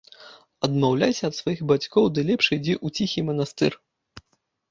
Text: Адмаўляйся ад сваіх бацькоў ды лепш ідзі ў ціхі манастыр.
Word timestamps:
Адмаўляйся 0.67 1.23
ад 1.31 1.35
сваіх 1.39 1.59
бацькоў 1.71 2.05
ды 2.17 2.21
лепш 2.29 2.45
ідзі 2.57 2.75
ў 2.77 2.87
ціхі 2.97 3.19
манастыр. 3.27 3.73